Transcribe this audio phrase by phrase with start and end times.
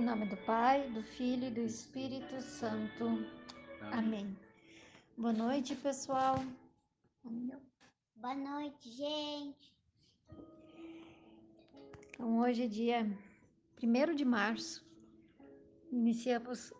[0.00, 3.04] Em nome do Pai, do Filho e do Espírito Santo.
[3.92, 4.34] Amém.
[5.14, 6.42] Boa noite, pessoal.
[8.16, 9.74] Boa noite, gente.
[12.08, 13.06] Então, hoje é dia
[13.82, 14.82] 1 de março.
[15.92, 16.72] Iniciamos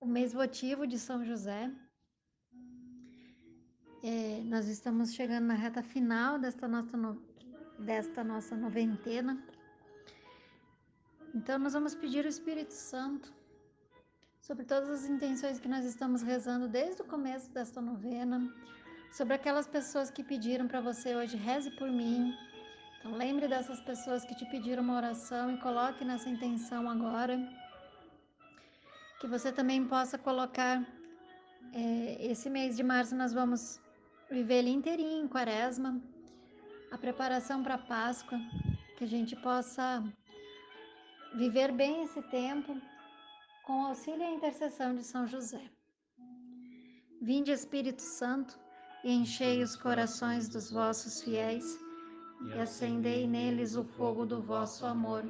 [0.00, 1.70] o mês votivo de São José.
[4.02, 7.22] É, nós estamos chegando na reta final desta nossa, no...
[7.78, 9.38] desta nossa noventena.
[11.34, 13.32] Então, nós vamos pedir o Espírito Santo
[14.40, 18.38] sobre todas as intenções que nós estamos rezando desde o começo desta novena,
[19.10, 22.32] sobre aquelas pessoas que pediram para você hoje, reze por mim.
[22.96, 27.36] Então, lembre dessas pessoas que te pediram uma oração e coloque nessa intenção agora.
[29.20, 30.86] Que você também possa colocar.
[31.72, 33.80] É, esse mês de março nós vamos
[34.30, 36.00] viver ele inteirinho em quaresma,
[36.92, 38.38] a preparação para a Páscoa,
[38.96, 40.04] que a gente possa
[41.34, 42.80] viver bem esse tempo
[43.64, 45.62] com o auxílio e a intercessão de São José.
[47.20, 48.58] Vinde, Espírito Santo,
[49.02, 51.78] e enchei os corações dos vossos fiéis,
[52.46, 55.24] e acendei neles o fogo do vosso amor.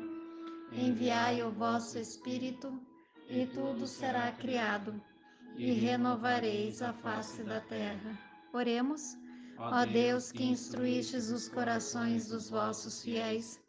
[0.73, 2.81] Enviai o vosso Espírito,
[3.29, 5.01] e tudo será criado,
[5.57, 8.19] e renovareis a face da terra.
[8.53, 9.17] Oremos,
[9.57, 13.61] ó Deus que instruístes os corações dos vossos fiéis,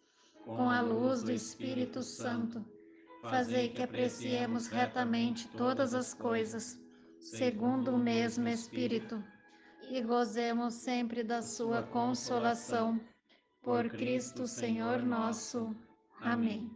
[0.45, 2.63] com a luz do Espírito Santo,
[3.23, 6.79] fazei que apreciemos retamente todas as coisas,
[7.19, 9.23] segundo o mesmo Espírito,
[9.89, 13.01] e gozemos sempre da sua consolação.
[13.63, 15.75] Por Cristo Senhor nosso.
[16.21, 16.69] Amém.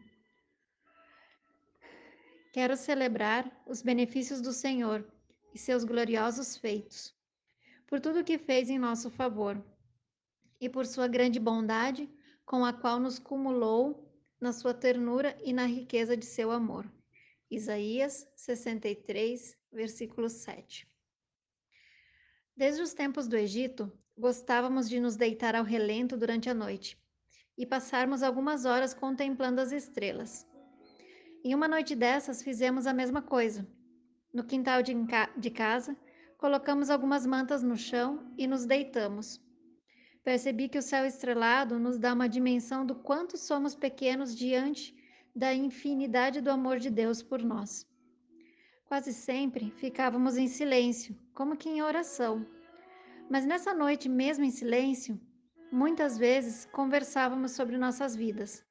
[2.51, 5.07] Quero celebrar os benefícios do Senhor
[5.53, 7.15] e seus gloriosos feitos,
[7.85, 9.63] por tudo que fez em nosso favor,
[10.59, 12.09] e por sua grande bondade
[12.49, 14.11] com a qual nos cumulou
[14.41, 16.91] na sua ternura e na riqueza de seu amor.
[17.47, 20.91] Isaías 63, versículo 7.
[22.57, 26.99] Desde os tempos do Egito, gostávamos de nos deitar ao relento durante a noite
[27.55, 30.47] e passarmos algumas horas contemplando as estrelas.
[31.43, 33.67] Em uma noite dessas, fizemos a mesma coisa.
[34.33, 34.95] No quintal de,
[35.37, 35.95] de casa,
[36.35, 39.39] colocamos algumas mantas no chão e nos deitamos
[40.29, 44.95] percebi que o céu estrelado nos dá uma dimensão do quanto somos pequenos diante
[45.35, 47.83] da infinidade do amor de Deus por nós.
[48.85, 52.45] Quase sempre ficávamos em silêncio, como que em oração.
[53.27, 55.19] Mas nessa noite, mesmo em silêncio,
[55.71, 58.63] muitas vezes conversávamos sobre nossas vidas.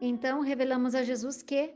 [0.00, 1.74] Então revelamos a Jesus que,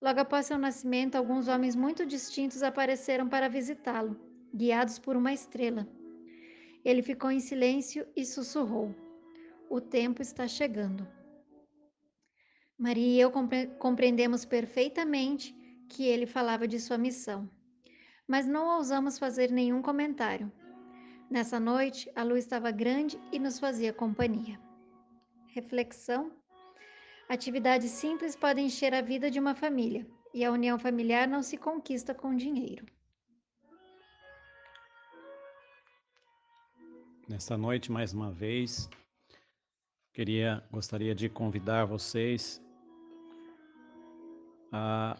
[0.00, 4.18] logo após seu nascimento, alguns homens muito distintos apareceram para visitá-lo,
[4.54, 5.86] guiados por uma estrela.
[6.84, 8.94] Ele ficou em silêncio e sussurrou:
[9.68, 11.06] O tempo está chegando.
[12.78, 15.54] Maria e eu compre compreendemos perfeitamente
[15.88, 17.50] que ele falava de sua missão,
[18.26, 20.52] mas não ousamos fazer nenhum comentário.
[21.30, 24.60] Nessa noite, a luz estava grande e nos fazia companhia.
[25.48, 26.30] Reflexão:
[27.28, 31.56] Atividades simples podem encher a vida de uma família, e a união familiar não se
[31.56, 32.86] conquista com dinheiro.
[37.28, 38.88] Nesta noite, mais uma vez,
[40.14, 42.58] queria, gostaria de convidar vocês
[44.72, 45.14] a,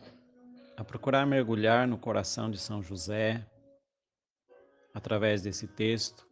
[0.74, 3.46] a procurar mergulhar no coração de São José
[4.94, 6.26] através desse texto,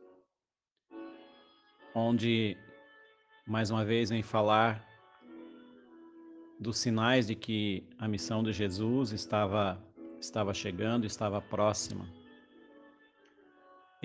[1.95, 2.57] onde
[3.47, 4.83] mais uma vez vem falar
[6.59, 9.79] dos sinais de que a missão de Jesus estava
[10.19, 12.09] estava chegando, estava próxima.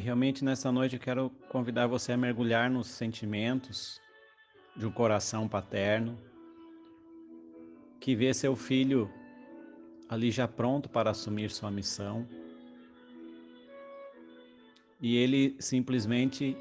[0.01, 4.01] E realmente nessa noite eu quero convidar você a mergulhar nos sentimentos
[4.75, 6.17] de um coração paterno
[8.00, 9.07] que vê seu filho
[10.09, 12.28] ali já pronto para assumir sua missão.
[15.00, 16.57] E ele simplesmente,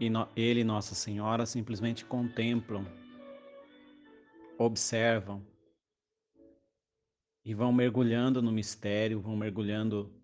[0.00, 2.86] e ele e Nossa Senhora simplesmente contemplam,
[4.56, 5.46] observam
[7.44, 10.23] e vão mergulhando no mistério, vão mergulhando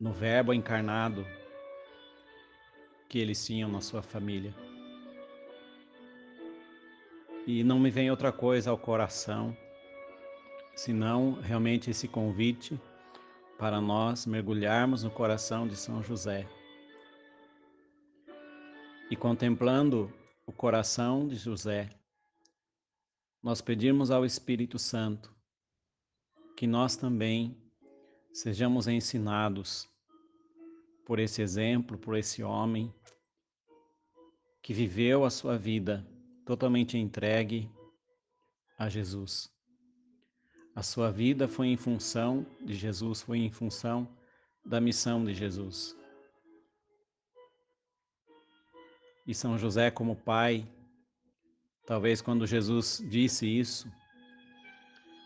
[0.00, 1.26] no Verbo encarnado
[3.06, 4.54] que eles tinham na sua família.
[7.46, 9.54] E não me vem outra coisa ao coração
[10.74, 12.80] senão realmente esse convite
[13.58, 16.48] para nós mergulharmos no coração de São José.
[19.10, 20.10] E contemplando
[20.46, 21.90] o coração de José,
[23.42, 25.34] nós pedimos ao Espírito Santo
[26.56, 27.54] que nós também
[28.32, 29.89] sejamos ensinados
[31.10, 32.94] por esse exemplo, por esse homem
[34.62, 36.06] que viveu a sua vida
[36.46, 37.68] totalmente entregue
[38.78, 39.52] a Jesus.
[40.72, 44.08] A sua vida foi em função de Jesus, foi em função
[44.64, 45.96] da missão de Jesus.
[49.26, 50.64] E São José, como pai,
[51.88, 53.92] talvez quando Jesus disse isso,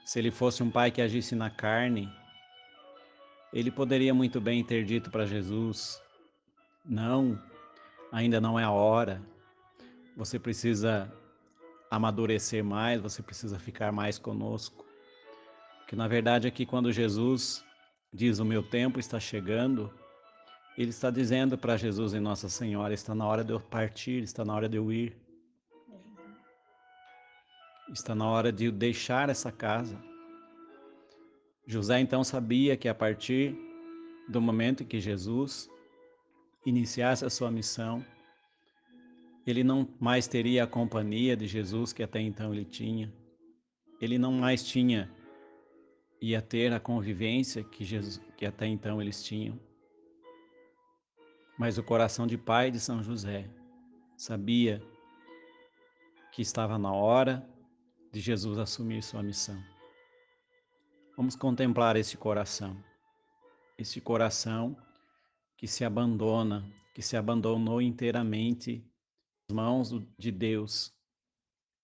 [0.07, 2.09] se ele fosse um pai que agisse na carne,
[3.55, 6.03] ele poderia muito bem ter dito para Jesus:
[6.85, 7.41] Não,
[8.11, 9.23] ainda não é a hora,
[10.17, 11.11] você precisa
[11.89, 14.85] amadurecer mais, você precisa ficar mais conosco.
[15.87, 17.65] Que na verdade é que quando Jesus
[18.13, 19.93] diz o meu tempo está chegando,
[20.77, 24.45] ele está dizendo para Jesus e Nossa Senhora, está na hora de eu partir, está
[24.45, 25.17] na hora de eu ir.
[27.93, 29.97] Está na hora de eu deixar essa casa.
[31.67, 33.57] José então sabia que a partir
[34.29, 35.71] do momento em que Jesus
[36.65, 38.05] iniciasse a sua missão,
[39.47, 43.13] ele não mais teria a companhia de Jesus que até então ele tinha.
[44.01, 45.11] Ele não mais tinha
[46.21, 49.59] ia ter a convivência que Jesus que até então eles tinham.
[51.59, 53.49] Mas o coração de pai de São José
[54.17, 54.83] sabia
[56.33, 57.47] que estava na hora
[58.11, 59.74] de Jesus assumir sua missão.
[61.17, 62.77] Vamos contemplar esse coração,
[63.79, 64.77] esse coração
[65.57, 68.85] que se abandona, que se abandonou inteiramente
[69.49, 70.93] nas mãos de Deus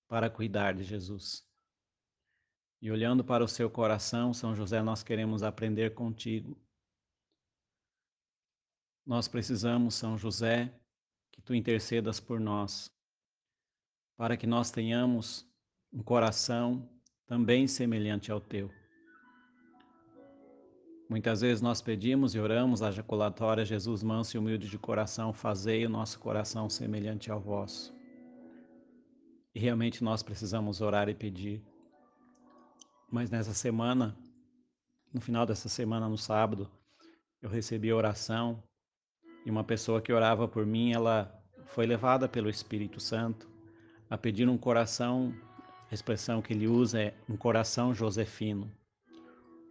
[0.09, 1.49] para cuidar de Jesus.
[2.83, 6.61] E olhando para o seu coração, São José, nós queremos aprender contigo.
[9.07, 10.75] Nós precisamos, São José,
[11.31, 12.93] que tu intercedas por nós,
[14.17, 15.49] para que nós tenhamos
[15.93, 16.91] um coração
[17.27, 18.80] também semelhante ao teu.
[21.11, 25.85] Muitas vezes nós pedimos e oramos a jaculatória Jesus manso e humilde de coração, fazei
[25.85, 27.93] o nosso coração semelhante ao vosso.
[29.53, 31.65] E realmente nós precisamos orar e pedir.
[33.11, 34.17] Mas nessa semana,
[35.13, 36.71] no final dessa semana, no sábado,
[37.43, 38.63] eu recebi a oração
[39.45, 43.51] e uma pessoa que orava por mim, ela foi levada pelo Espírito Santo
[44.09, 45.35] a pedir um coração,
[45.91, 48.71] a expressão que ele usa é um coração josefino,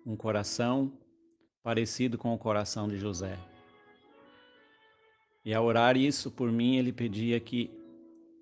[0.06, 0.92] um coração
[1.70, 3.38] parecido com o coração de José.
[5.46, 7.70] E ao orar isso por mim, ele pedia que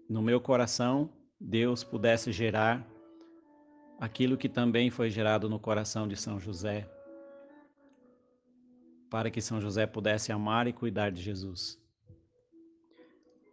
[0.10, 2.88] no meu coração Deus pudesse gerar
[4.00, 6.90] aquilo que também foi gerado no coração de São José,
[9.10, 11.78] para que São José pudesse amar e cuidar de Jesus.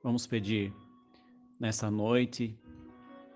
[0.04, 0.72] Vamos pedir
[1.58, 2.56] nessa noite,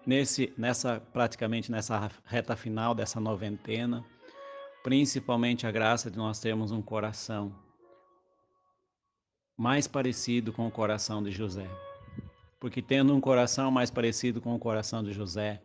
[0.07, 4.07] nesse, nessa praticamente nessa reta final dessa noventena,
[4.89, 7.55] principalmente a graça de nós termos um coração
[9.55, 11.69] mais parecido com o coração de José.
[12.59, 15.63] Porque tendo um coração mais parecido com o coração de José,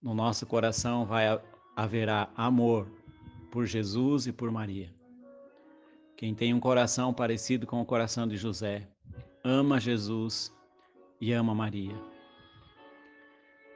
[0.00, 1.38] no nosso coração vai
[1.76, 2.90] haverá amor
[3.50, 4.90] por Jesus e por Maria.
[6.16, 8.88] Quem tem um coração parecido com o coração de José,
[9.44, 10.50] ama Jesus
[11.20, 12.11] e ama Maria.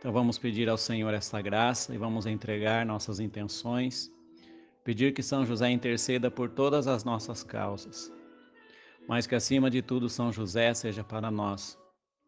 [0.07, 4.09] Então vamos pedir ao Senhor esta graça e vamos entregar nossas intenções,
[4.85, 8.13] pedir que São José interceda por todas as nossas causas,
[9.09, 11.77] mas que acima de tudo São José seja para nós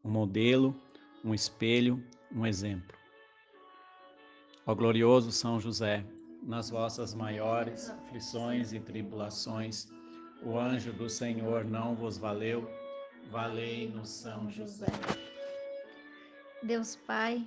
[0.04, 0.74] um modelo,
[1.24, 2.04] um espelho,
[2.34, 2.98] um exemplo.
[4.66, 6.04] Ó glorioso São José,
[6.42, 9.86] nas vossas maiores aflições e tribulações,
[10.42, 12.68] o anjo do Senhor não vos valeu,
[13.30, 14.88] valei-nos São José.
[16.60, 17.46] Deus Pai,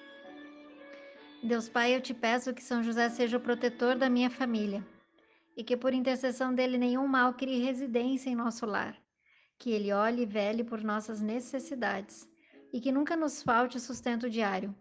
[1.43, 4.85] Deus Pai, eu te peço que São José seja o protetor da minha família
[5.57, 8.95] e que por intercessão dele nenhum mal crie residência em nosso lar,
[9.57, 12.29] que ele olhe e vele por nossas necessidades
[12.71, 14.75] e que nunca nos falte sustento diário,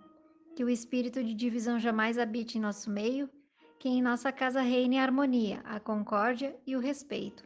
[0.54, 3.30] que o espírito de divisão jamais habite em nosso meio,
[3.78, 7.42] que em nossa casa reine a harmonia, a concórdia e o respeito,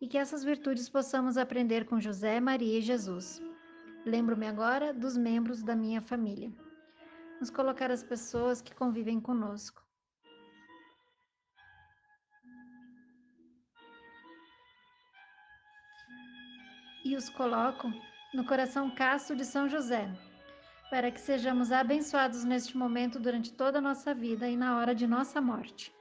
[0.00, 3.42] e que essas virtudes possamos aprender com José, Maria e Jesus.
[4.06, 6.50] Lembro-me agora dos membros da minha família
[7.44, 9.82] nos colocar as pessoas que convivem conosco.
[17.04, 17.92] E os coloco
[18.32, 20.10] no coração casto de São José,
[20.88, 25.06] para que sejamos abençoados neste momento durante toda a nossa vida e na hora de
[25.06, 25.94] nossa morte.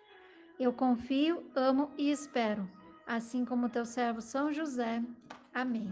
[0.58, 2.72] Eu confio, amo e espero,
[3.06, 5.04] assim como teu servo São José.
[5.54, 5.92] Amém.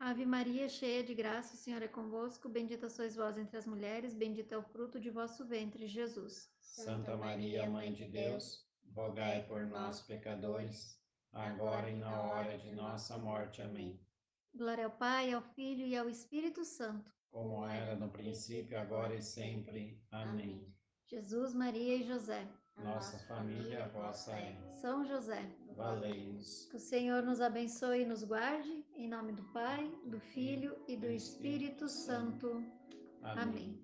[0.00, 4.14] Ave Maria, cheia de graça, o Senhor é convosco, bendita sois vós entre as mulheres,
[4.14, 6.50] bendito é o fruto de vosso ventre, Jesus.
[6.58, 10.98] Santa Maria, Mãe de Deus, rogai por nós, pecadores,
[11.34, 13.60] agora e na hora de nossa morte.
[13.60, 14.00] Amém.
[14.54, 17.12] Glória ao Pai, ao Filho e ao Espírito Santo.
[17.30, 20.02] Como era no princípio, agora e sempre.
[20.10, 20.74] Amém.
[21.06, 22.48] Jesus, Maria e José.
[22.78, 24.56] Nossa família, vossa é.
[24.80, 25.44] São José.
[25.80, 26.68] Valei-nos.
[26.70, 30.94] Que o Senhor nos abençoe e nos guarde, em nome do Pai, do Filho e
[30.94, 32.62] do Espírito Santo.
[33.22, 33.80] Amém.